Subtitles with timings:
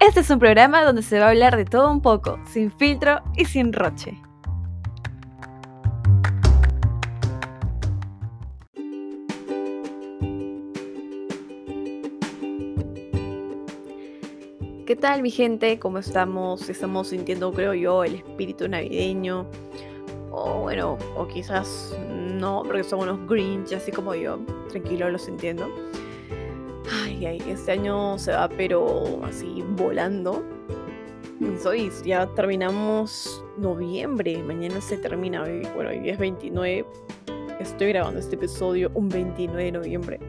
[0.00, 3.20] Este es un programa donde se va a hablar de todo un poco, sin filtro
[3.36, 4.16] y sin roche.
[14.86, 15.80] ¿Qué tal mi gente?
[15.80, 16.70] ¿Cómo estamos?
[16.70, 19.46] Estamos sintiendo, creo yo, el espíritu navideño.
[20.30, 24.38] O bueno, o quizás no, porque somos unos Grinch, así como yo.
[24.70, 25.68] Tranquilo, los entiendo.
[27.26, 30.44] Este año se va, pero así volando.
[31.60, 34.40] Soy, ya terminamos noviembre.
[34.44, 35.42] Mañana se termina.
[35.74, 36.86] Bueno, hoy es 29.
[37.58, 40.20] Estoy grabando este episodio un 29 de noviembre.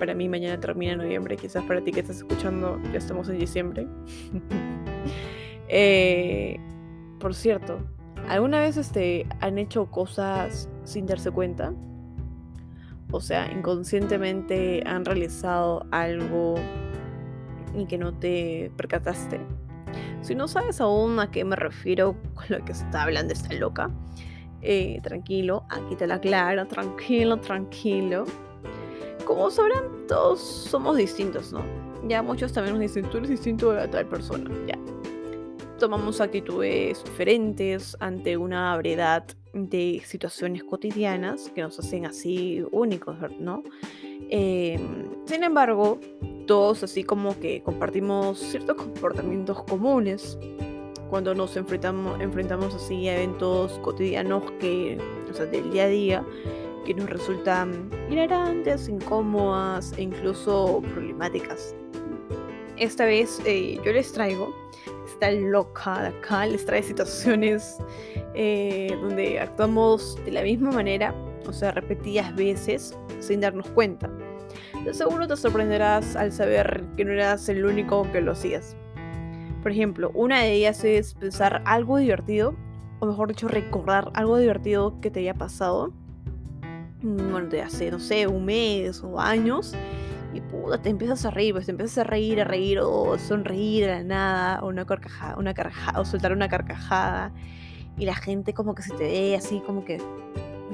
[0.00, 1.36] Para mí mañana termina noviembre.
[1.36, 3.86] Quizás para ti que estás escuchando ya estamos en diciembre.
[5.74, 6.58] Eh,
[7.18, 7.78] por cierto,
[8.28, 11.72] ¿alguna vez este, han hecho cosas sin darse cuenta?
[13.12, 16.56] O sea, inconscientemente han realizado algo
[17.74, 19.40] y que no te percataste.
[20.22, 23.90] Si no sabes aún a qué me refiero con lo que está hablando esta loca,
[24.62, 28.24] eh, tranquilo, aquí te la aclaro, tranquilo, tranquilo.
[29.26, 31.62] Como sabrán, todos somos distintos, ¿no?
[32.08, 34.81] Ya muchos también nos dicen, tú eres distinto a tal persona, ya.
[35.82, 43.64] Tomamos actitudes diferentes ante una variedad de situaciones cotidianas que nos hacen así únicos, ¿no?
[44.30, 45.98] Em, sin embargo,
[46.46, 50.38] todos así como que compartimos ciertos comportamientos comunes
[51.10, 56.26] cuando nos enfrentamos, enfrentamos así a eventos cotidianos que, o sea, del día a día,
[56.86, 61.74] que nos resultan hilarantes, incómodas e incluso problemáticas.
[62.82, 64.52] Esta vez eh, yo les traigo,
[65.06, 67.78] esta loca de acá, les trae situaciones
[68.34, 71.14] eh, donde actuamos de la misma manera,
[71.46, 74.10] o sea, repetidas veces, sin darnos cuenta.
[74.84, 78.76] De seguro te sorprenderás al saber que no eras el único que lo hacías.
[79.62, 82.56] Por ejemplo, una de ellas es pensar algo divertido,
[82.98, 85.92] o mejor dicho, recordar algo divertido que te haya pasado,
[87.02, 89.72] mm, bueno, de hace, no sé, un mes o años,
[90.34, 93.84] y puta, te empiezas a reír, pues te empiezas a reír, a reír, o sonreír
[93.88, 97.32] a la nada, o una carcajada, una carcajada, o soltar una carcajada
[97.98, 99.98] y la gente como que se te ve así como que,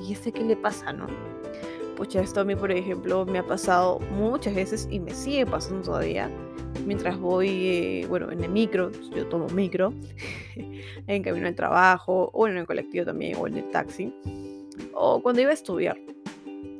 [0.00, 1.06] ¿y este qué le pasa, no?
[1.96, 5.82] Pucha, esto a mí, por ejemplo, me ha pasado muchas veces y me sigue pasando
[5.82, 6.30] todavía.
[6.86, 9.92] Mientras voy, eh, bueno, en el micro, yo tomo micro,
[11.08, 14.14] en camino al trabajo, o en el colectivo también, o en el taxi,
[14.94, 15.98] o cuando iba a estudiar.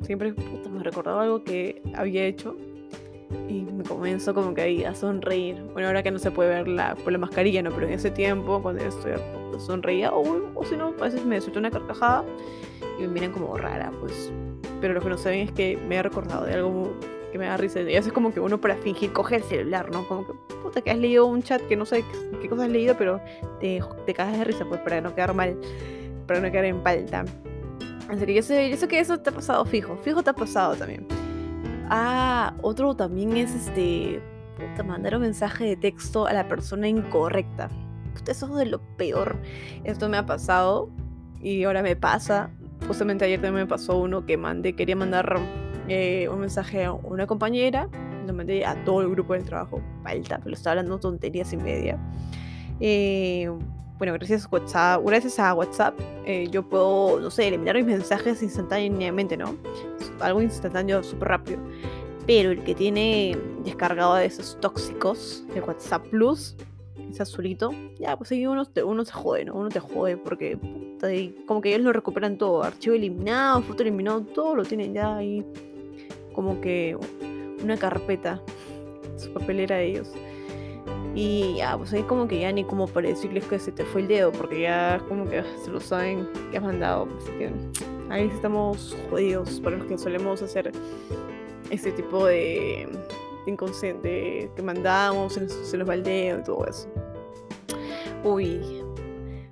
[0.03, 2.57] Siempre puta, me recordaba algo que había hecho
[3.49, 5.63] y me comenzó como que ahí a sonreír.
[5.73, 7.71] Bueno, ahora que no se puede ver la, por la mascarilla, ¿no?
[7.71, 11.25] Pero en ese tiempo, cuando yo estudiar, pues, sonreía, o, o si no, a veces
[11.25, 12.25] me suelto una carcajada
[12.99, 14.33] y me miran como rara, pues.
[14.81, 16.93] Pero lo que no saben es que me he recordado de algo
[17.33, 17.81] que me da risa.
[17.81, 20.07] Y eso es como que uno para fingir coge el celular, ¿no?
[20.07, 22.05] Como que, puta, que has leído un chat que no sé
[22.41, 23.21] qué, cosa has leído, pero
[23.61, 25.57] te, te cagas de risa, pues, para no quedar mal,
[26.27, 27.25] para no quedar en palta.
[28.11, 30.35] En serio, yo sé, yo sé que eso te ha pasado fijo, fijo te ha
[30.35, 31.07] pasado también.
[31.91, 34.23] Ah, otro también es este.
[34.85, 37.69] Mandar un mensaje de texto a la persona incorrecta.
[38.15, 39.37] Puta, eso es de lo peor.
[39.85, 40.91] Esto me ha pasado
[41.41, 42.51] y ahora me pasa.
[42.87, 45.41] Justamente ayer también me pasó uno que mandé, quería mandar
[45.89, 47.89] eh, un mensaje a una compañera.
[48.27, 49.81] Lo mandé a todo el grupo del trabajo.
[50.03, 51.99] Falta, pero estaba hablando tonterías y media.
[52.81, 53.51] Eh,
[53.99, 55.95] bueno, gracias a WhatsApp, gracias a WhatsApp
[56.25, 59.57] eh, yo puedo, no sé, eliminar mis mensajes instantáneamente, ¿no?
[60.21, 61.59] Algo instantáneo súper rápido.
[62.27, 66.55] Pero el que tiene descargado de esos tóxicos de WhatsApp Plus,
[67.11, 69.55] ese azulito, ya, pues ahí uno, uno se jode, ¿no?
[69.55, 70.59] Uno te jode porque
[71.47, 72.63] como que ellos lo recuperan todo.
[72.63, 75.45] Archivo eliminado, foto eliminado, todo lo tienen ya ahí
[76.35, 76.97] como que
[77.63, 78.41] una carpeta,
[79.17, 80.13] su papelera de ellos.
[81.21, 84.03] Y ya, pues ahí como que ya ni como para decirles que se te fue
[84.03, 87.09] el dedo, porque ya como que se lo saben que has mandado.
[87.19, 87.51] Así que
[88.09, 90.71] ahí estamos jodidos para los que solemos hacer
[91.71, 92.89] este tipo de,
[93.47, 96.89] inconsciente que mandamos, se, se los va el dedo y todo eso.
[98.23, 98.61] Uy,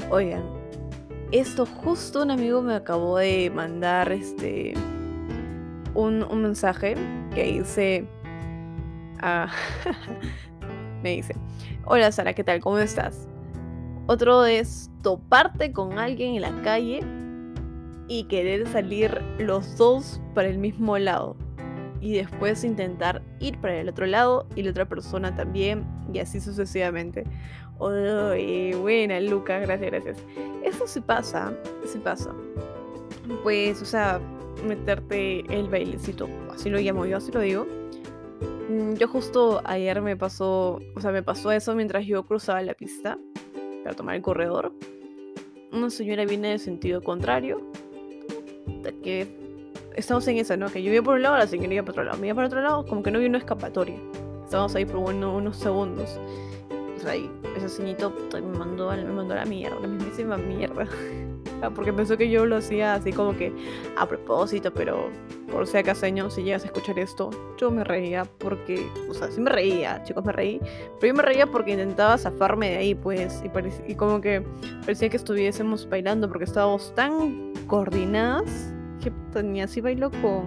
[0.08, 0.44] oigan,
[1.32, 4.75] esto justo un amigo me acabó de mandar este
[5.94, 6.94] un, un mensaje
[7.35, 8.06] que dice
[9.20, 9.50] ah,
[11.06, 11.37] me dice,
[11.85, 12.58] hola Sara, ¿qué tal?
[12.58, 13.29] ¿Cómo estás?
[14.08, 17.00] Otro es toparte con alguien en la calle
[18.08, 21.37] y querer salir los dos para el mismo lado.
[22.00, 25.87] Y después intentar ir para el otro lado y la otra persona también.
[26.12, 27.23] Y así sucesivamente.
[27.79, 30.19] Uy, buena, Lucas, gracias, gracias.
[30.64, 31.53] Eso sí pasa,
[31.85, 32.32] sí pasa.
[33.44, 34.20] Pues, o sea,
[34.67, 37.86] meterte el bailecito, así lo llamo yo, así lo digo
[38.69, 43.19] yo justo ayer me pasó, o sea, me pasó eso mientras yo cruzaba la pista
[43.85, 44.73] para tomar el corredor.
[45.73, 47.61] Una señora viene de sentido contrario.
[49.03, 49.29] Que
[49.95, 50.69] estamos en esa, ¿no?
[50.69, 52.19] Que yo iba por un lado, la señora iba por otro lado.
[52.19, 53.97] Me iba por otro lado, como que no había una escapatoria.
[54.45, 56.21] Estábamos ahí por unos segundos.
[56.97, 60.87] O sea, y ese ceñito me mandó, me mandó a la mierda, la mismísima mierda.
[61.75, 63.53] porque pensó que yo lo hacía así como que
[63.97, 65.11] a propósito, pero
[65.50, 69.41] por si acaso si llegas a escuchar esto, yo me reía porque, o sea, sí
[69.41, 70.61] me reía, chicos, me reí,
[71.00, 74.43] pero yo me reía porque intentaba zafarme de ahí, pues, y, y como que
[74.81, 78.73] parecía que estuviésemos bailando porque estábamos tan coordinadas
[79.03, 80.47] que ni así bailo con,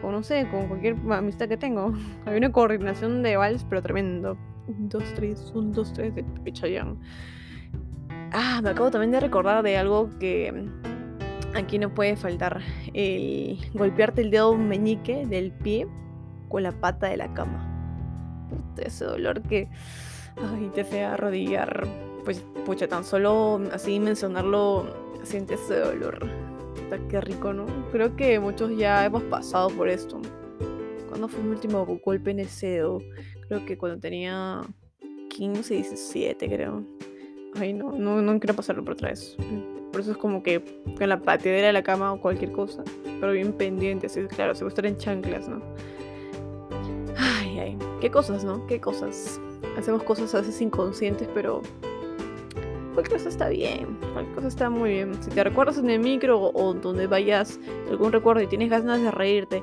[0.00, 1.92] con, no sé, con cualquier amistad que tengo.
[2.26, 4.36] Había una coordinación de vals, pero tremendo.
[4.66, 6.98] Un, dos, tres, un, dos, tres, de Pichayán.
[8.32, 12.60] Ah, me acabo también de recordar de algo que mm, aquí no puede faltar.
[12.92, 15.86] El golpearte el dedo meñique del pie
[16.48, 17.64] con la pata de la cama.
[18.76, 19.68] Ese dolor que
[20.36, 21.86] ay, te hace arrodillar.
[22.24, 24.86] Pues, pucha, tan solo así mencionarlo,
[25.22, 26.28] sientes ese dolor.
[27.08, 27.66] Qué rico, ¿no?
[27.90, 30.20] Creo que muchos ya hemos pasado por esto.
[31.08, 33.00] ¿Cuándo fue mi último golpe en el dedo?
[33.46, 34.62] Creo que cuando tenía
[35.30, 36.97] 15, 17, creo.
[37.60, 39.36] Ay, no, no, quiero pasarlo por otra vez.
[39.92, 40.62] Por eso es como que
[40.96, 42.84] con la patedera de la cama o cualquier cosa.
[43.04, 45.60] Pero bien pendiente, así, claro, se estar en chanclas, ¿no?
[47.16, 47.78] Ay, ay.
[48.00, 48.66] Qué cosas, ¿no?
[48.66, 49.40] Qué cosas.
[49.76, 51.62] Hacemos cosas a veces inconscientes, pero
[52.94, 55.14] cualquier cosa está bien, cualquier cosa está muy bien.
[55.22, 59.10] Si te recuerdas en el micro o donde vayas algún recuerdo y tienes ganas de
[59.10, 59.62] reírte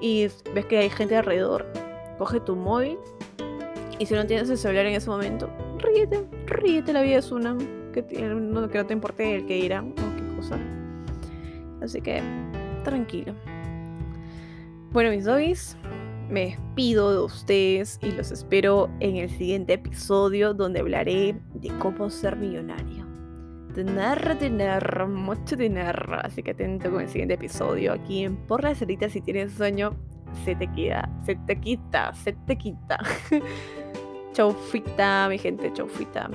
[0.00, 1.66] y ves que hay gente alrededor,
[2.18, 2.98] coge tu móvil
[3.98, 5.48] y si no tienes el celular en ese momento,
[5.94, 7.56] ríete, ríete, la vida es una.
[7.92, 10.58] Que, no, que no te importe el que irá o qué cosa.
[11.80, 12.20] Así que,
[12.82, 13.34] tranquilo.
[14.90, 15.76] Bueno, mis doggies,
[16.28, 22.10] me despido de ustedes y los espero en el siguiente episodio donde hablaré de cómo
[22.10, 23.04] ser millonario.
[23.74, 26.16] Tener, tener, mucho dinero.
[26.22, 29.96] Así que atento con el siguiente episodio aquí en Por la Cerita si tienes sueño.
[30.44, 32.98] Se te queda, se te quita, se te quita.
[34.34, 36.28] Chaufita, mi gente, chaufita.